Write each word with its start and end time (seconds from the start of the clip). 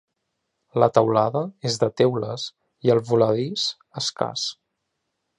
La 0.83 0.87
teulada 0.97 1.43
és 1.71 1.75
de 1.83 1.89
teules 2.01 2.45
i 2.87 2.93
el 2.93 3.01
voladís 3.09 3.67
escàs. 4.01 4.47